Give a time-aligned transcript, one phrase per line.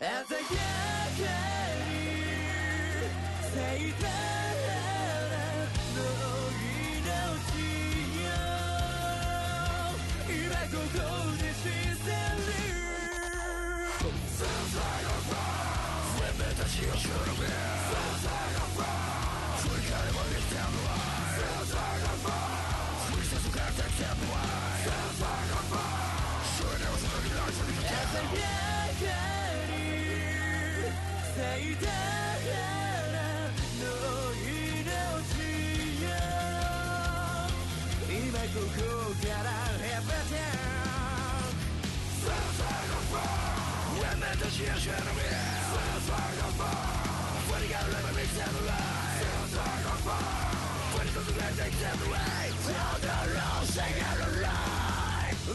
[0.00, 0.22] 鮮やか
[1.90, 1.98] に
[3.42, 4.14] 咲いた花
[5.96, 5.98] の
[6.54, 7.02] 命
[8.22, 8.30] よ
[10.28, 11.02] 今ここ
[11.36, 12.46] で死せる
[14.28, 14.46] 鮮
[16.86, 18.07] やか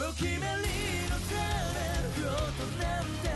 [0.09, 0.47] お決めりの
[1.19, 1.35] さ
[1.75, 3.27] れることなんて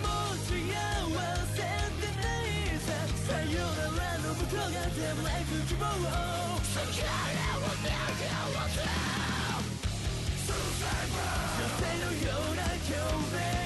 [0.00, 6.00] もう幸せってないささよならの向こうがでもない希望を
[6.52, 6.80] 女
[11.76, 13.65] 性のような共鳴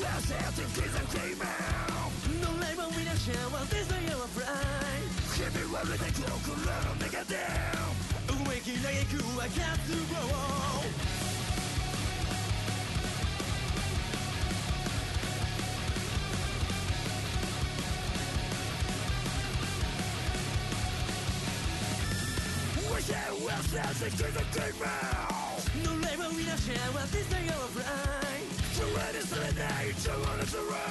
[0.00, 2.08] Your shelter is a female
[2.40, 6.12] No labor we don't share one this day of pride Keep it warm like a
[6.16, 7.92] cloak around a nigga down
[8.48, 10.00] Waking like a cool I can't do
[22.88, 25.92] Wish it was as a good female No
[26.34, 27.69] we not share this day of
[29.00, 30.89] but it's the nature of the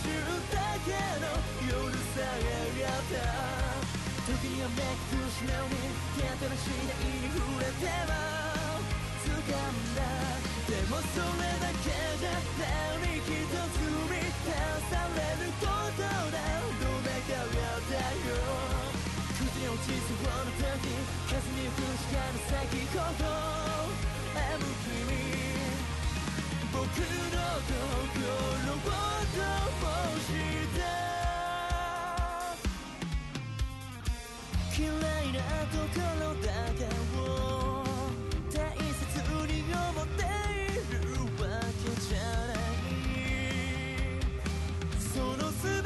[0.00, 0.08] 瞬
[0.52, 0.56] だ。
[0.86, 1.28] けの
[1.68, 3.20] 夜さえやった
[4.26, 8.12] 時にはめく失うに手当てのしないに触れては
[9.24, 10.00] 掴んだ。
[10.68, 11.70] でもそれだ。
[11.80, 14.52] けじゃ何一つ満た
[14.90, 15.64] されるこ
[15.96, 16.36] とな
[16.76, 18.36] どなかったよ
[19.38, 20.92] 崩に落ちそうな時
[21.26, 23.24] 霞みゆく光の先ほど
[24.36, 25.29] あの君
[26.80, 30.32] 僕の心をどうし
[30.80, 30.88] た
[34.80, 37.84] 嫌いなところだけを
[38.50, 40.24] 大切に思って。
[40.80, 41.04] いる
[41.42, 42.96] わけじゃない
[44.98, 45.79] その全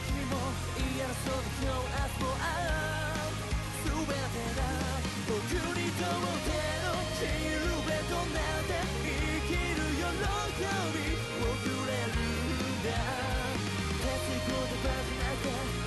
[0.00, 0.40] った甘い君も
[0.96, 3.28] 嫌なその今日明日もああ
[3.84, 4.16] 全て
[4.56, 4.64] が
[5.28, 5.44] 僕
[5.76, 9.14] にとってのシルエットなって生
[9.46, 11.06] きる喜び
[11.40, 12.88] 遅れるんだ
[13.40, 15.79] 熱い言葉じゃなくて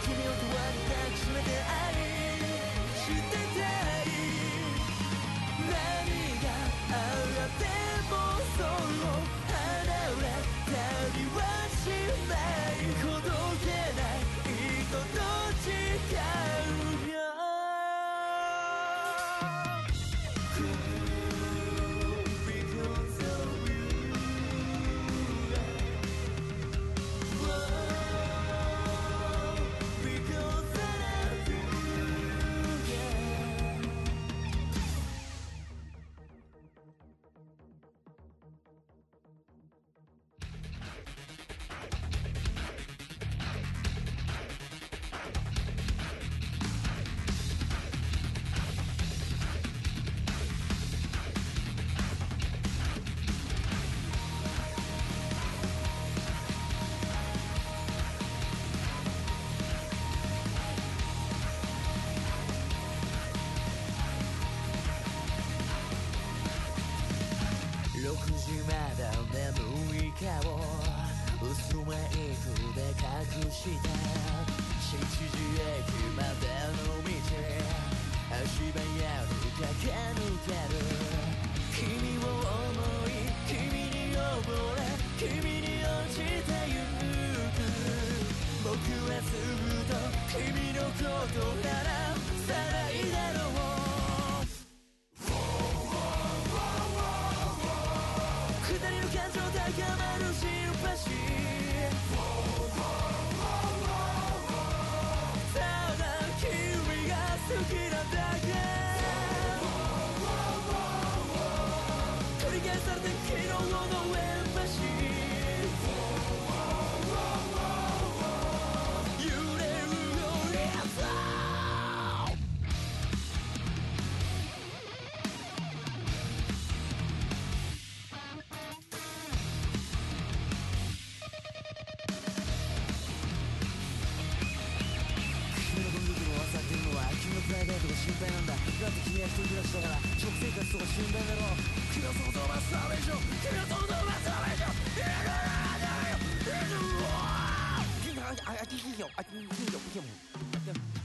[139.64, 141.60] しだから食生活とか心配だろう
[141.94, 146.12] 君は想像はダメでしょ君は想像はダメでしょいやいやいやい
[146.44, 150.04] やいやうわーあああいいよあいいよいいよ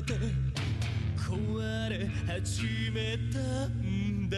[0.05, 0.13] て
[1.17, 4.37] 壊れ始めたんだ。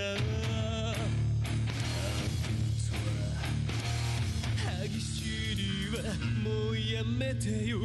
[4.58, 6.04] 歯ぎしりは
[6.44, 7.80] もうやめてよ。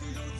[0.00, 0.39] Don't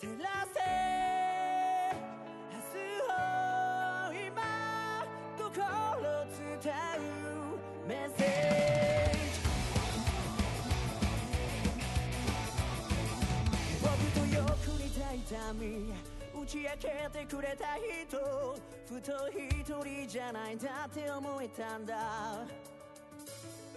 [0.00, 0.58] 照らせ。
[2.48, 3.12] 明日を
[4.16, 4.40] 今
[5.36, 5.52] 心
[6.32, 9.36] 伝うメッセージ
[13.82, 15.62] 僕とよく似た痛み
[16.32, 18.16] 打ち明けてくれた人
[18.88, 21.94] ふと一人じゃないんだって思えたんだ。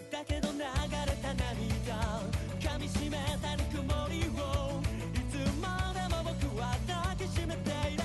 [0.10, 0.66] だけど流れ
[1.18, 2.22] た涙。
[2.62, 4.82] 噛みしめたぬくもりを。
[5.14, 8.03] いつまでも僕は抱きしめている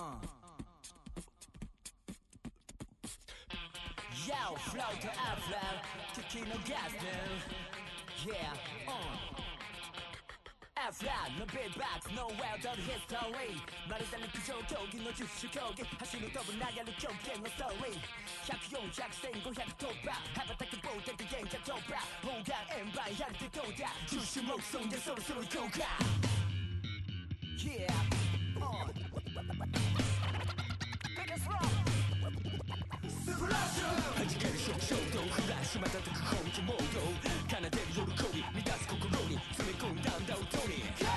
[0.00, 0.16] Uh.
[4.24, 5.76] Yo, flow to upload,
[6.14, 7.28] kicking gas now.
[8.24, 8.94] Yeah, on.
[8.96, 9.40] Uh.
[10.88, 13.52] F-Lab, no beatbox, no world of history
[13.84, 18.08] まるで陸上競技の十種競技走る飛ぶ流る狂言のストーリー
[18.48, 25.84] 104、100、1500突破羽ばたく棒で現下突破砲丸円盤やるってどうだ十種目そんでそろそろ行こうか
[27.60, 27.92] Yeah,
[28.62, 28.88] on
[31.46, 31.56] 弾
[34.28, 41.09] ける食衝動フラッシュまたたく本気モード奏でる喜び満たす心に詰め込んだんだ音に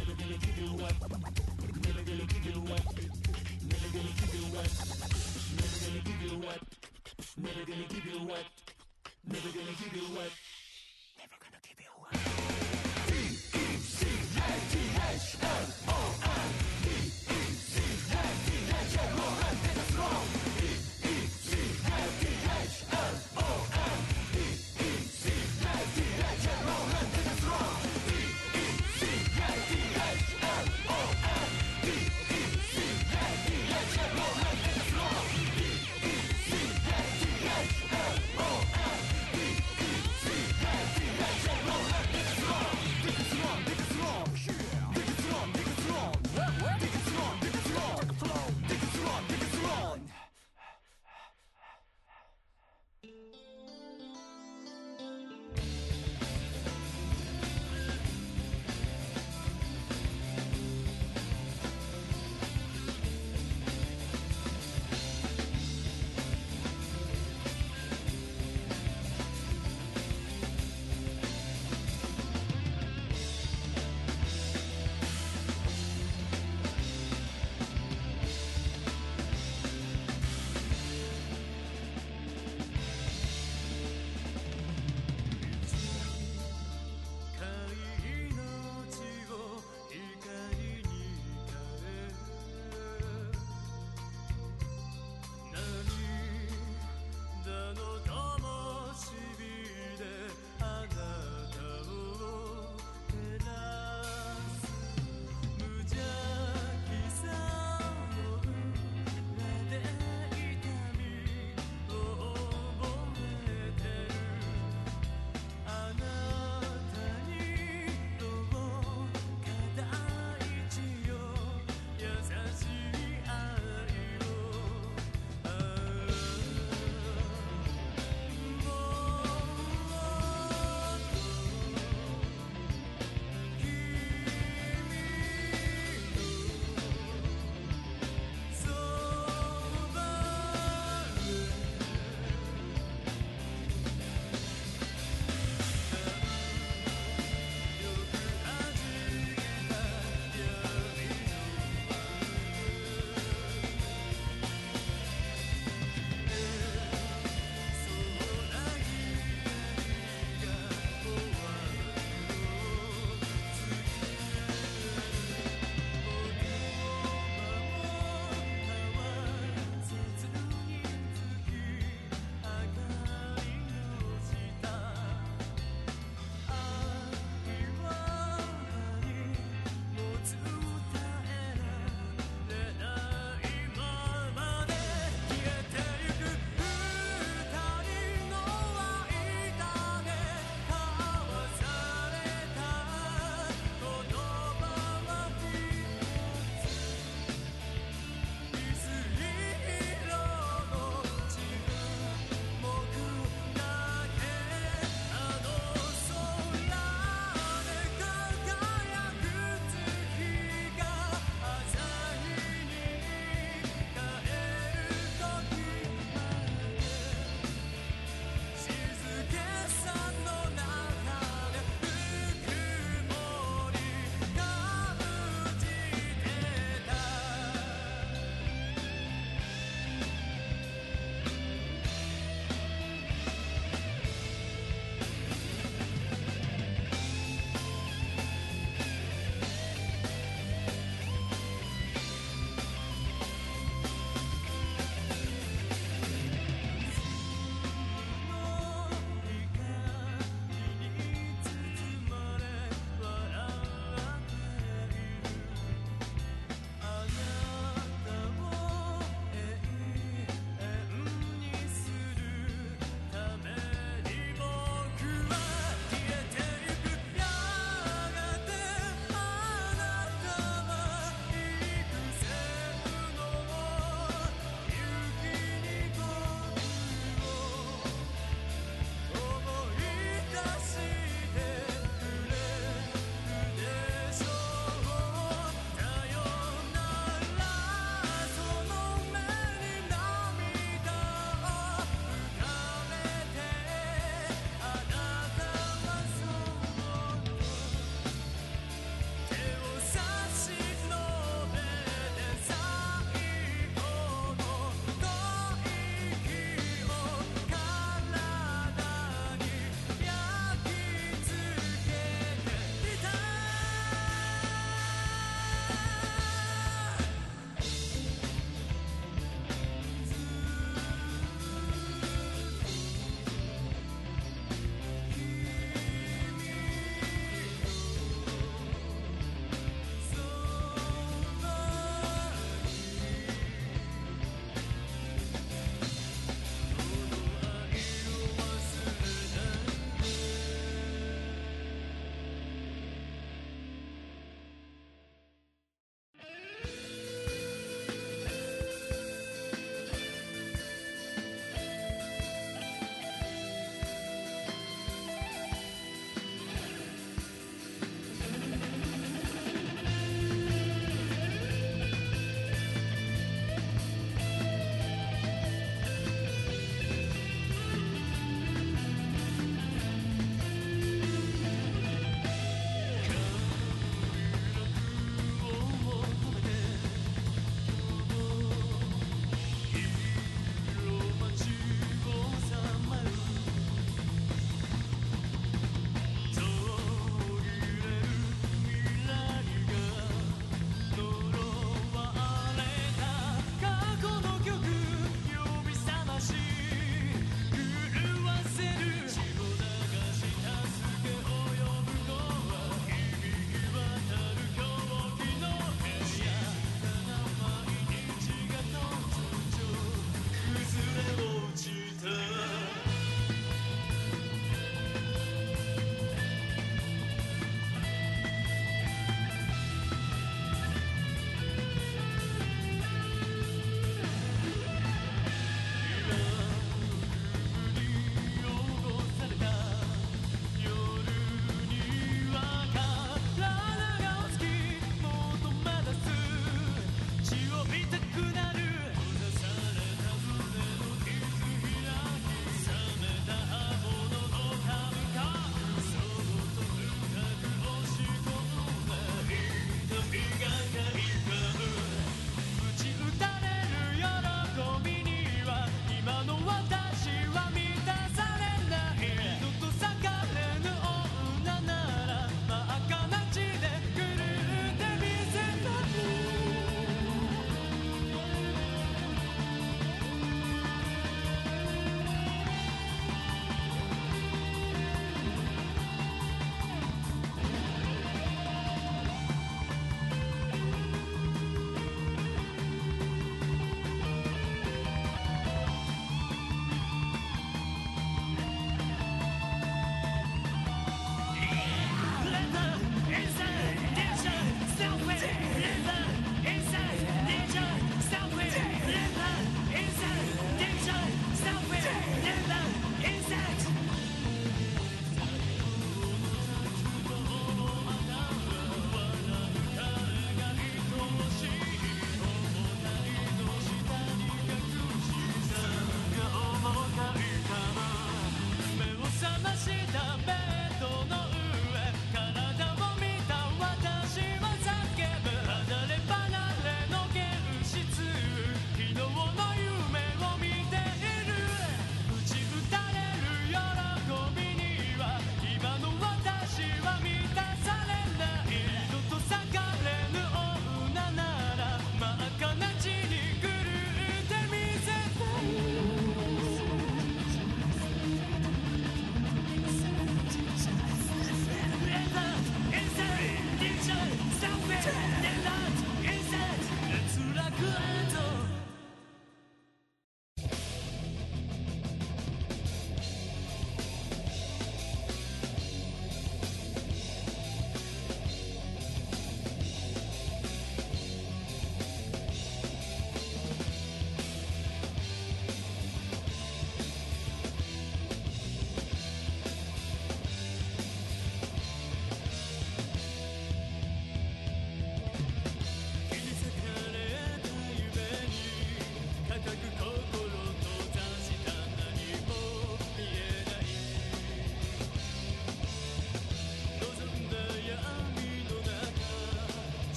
[0.00, 0.94] Never gonna give you up
[1.82, 2.86] Never gonna give you up
[3.66, 4.70] Never gonna give you up
[5.56, 6.62] Never gonna give you up
[7.36, 8.49] Never gonna give you up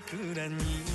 [0.00, 0.93] 桜に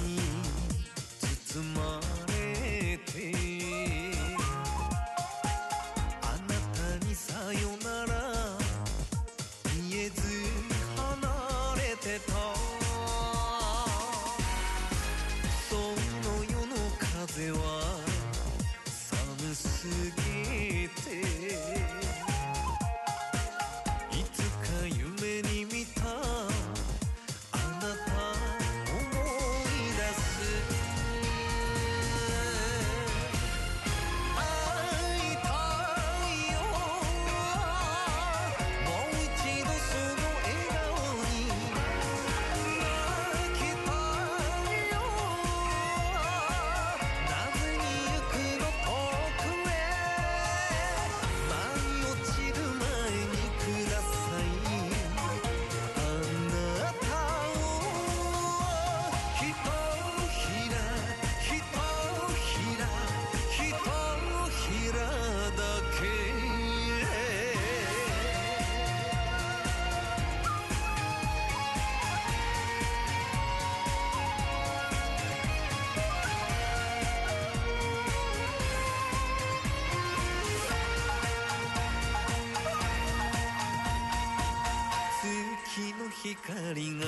[86.36, 87.05] 光が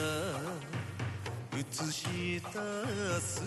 [1.55, 3.43] 映し出す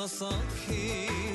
[0.00, 1.29] los ojos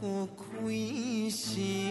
[0.00, 0.28] こ
[0.62, 1.87] 恋し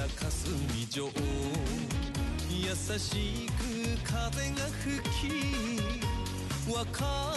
[0.00, 0.56] た霞
[0.90, 1.10] 城。
[2.48, 3.60] 優しく
[4.02, 7.29] 風が吹き若い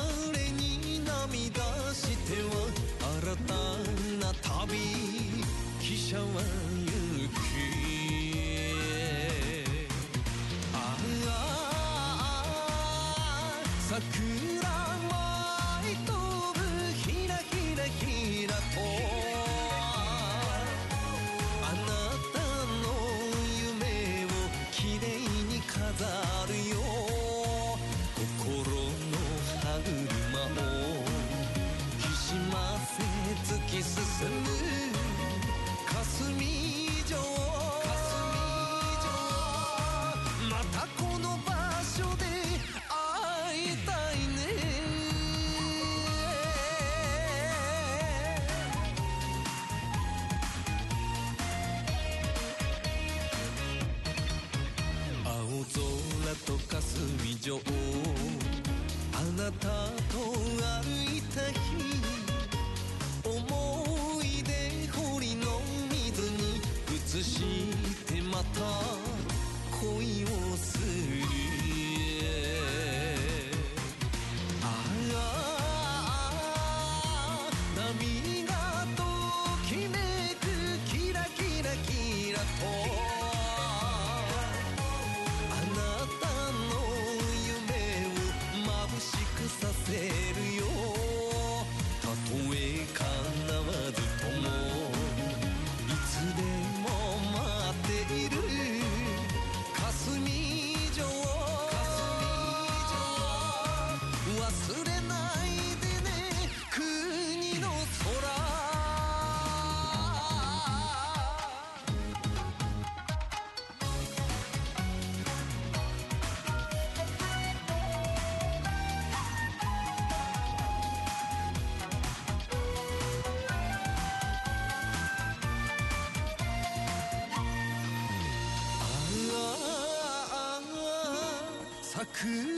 [132.24, 132.53] could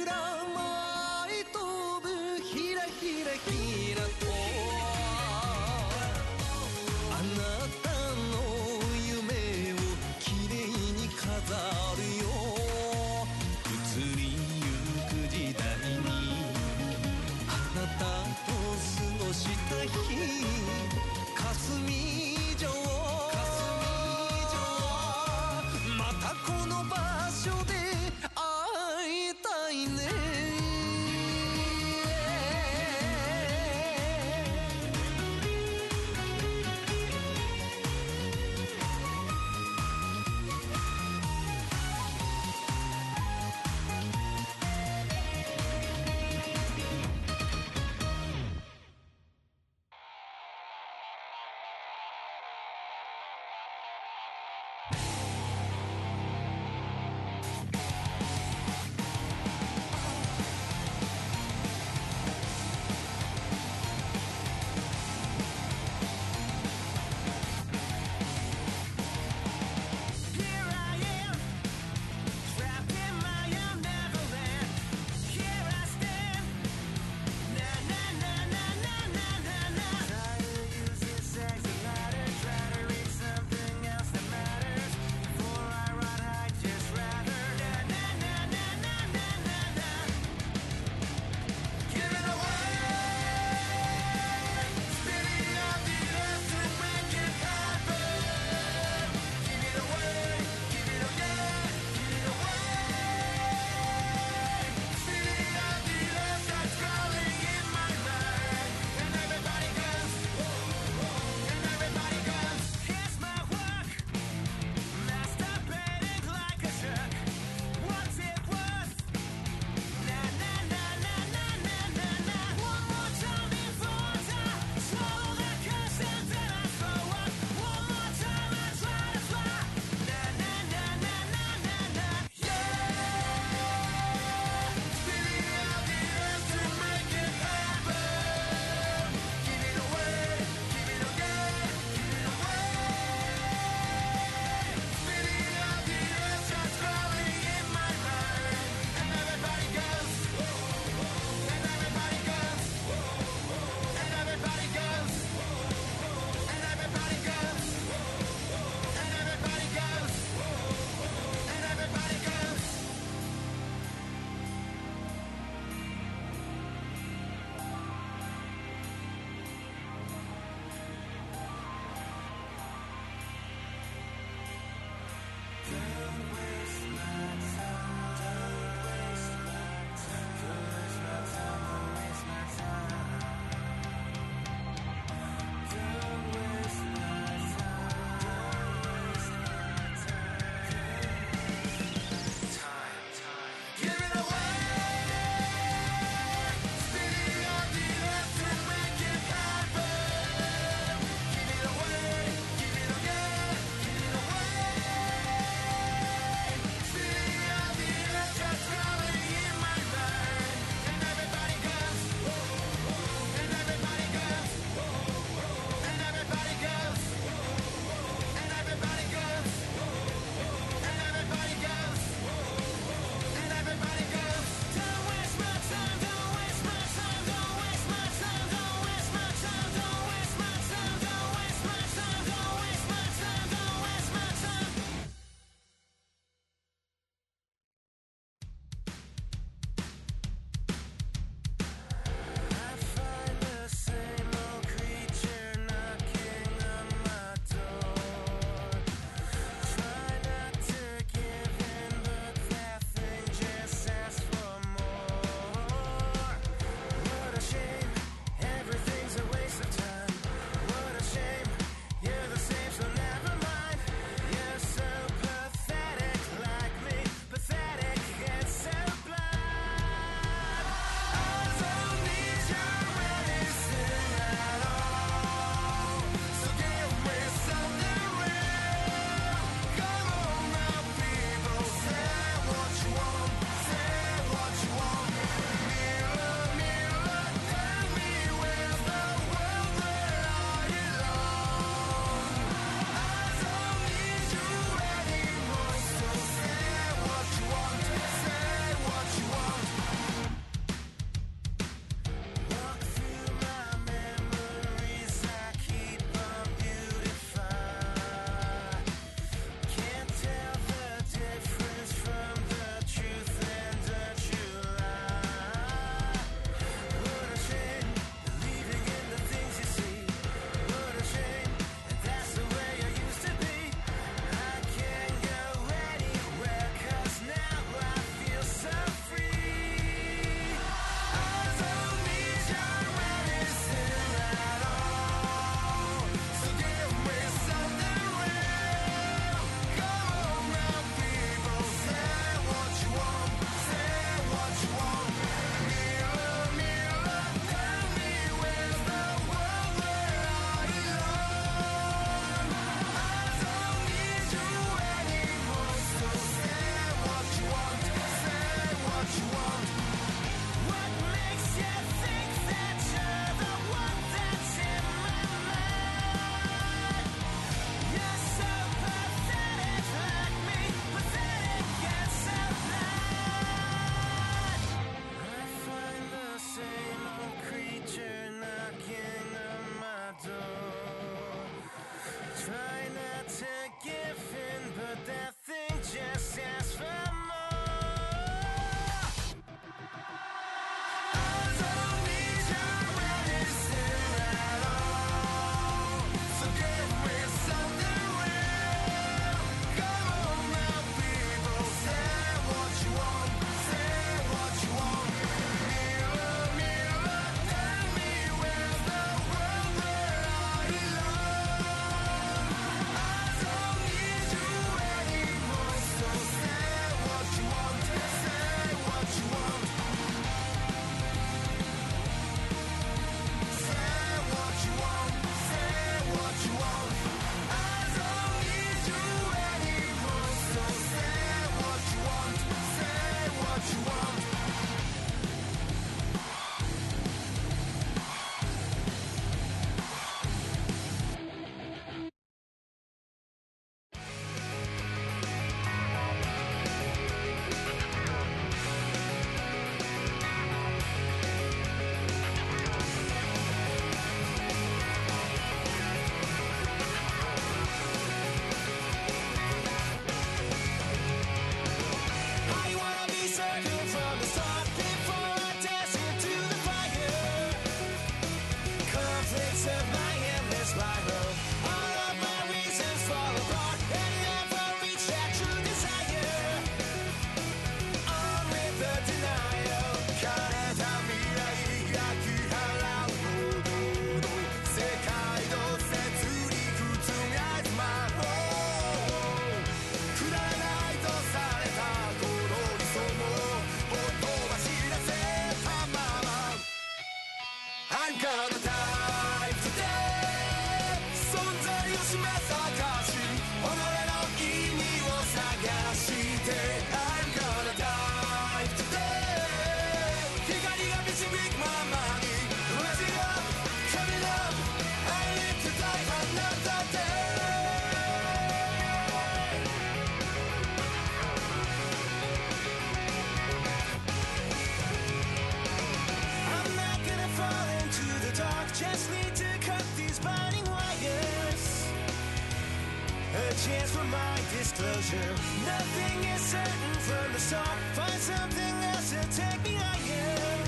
[534.16, 535.32] my disclosure.
[535.74, 537.78] Nothing is certain from the start.
[537.98, 540.64] Find something else to take me higher.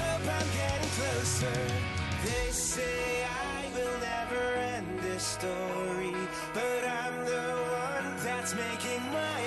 [0.00, 1.60] Hope I'm getting closer.
[2.26, 3.24] They say
[3.56, 4.44] I will never
[4.76, 6.14] end this story,
[6.58, 7.46] but I'm the
[7.90, 9.39] one that's making my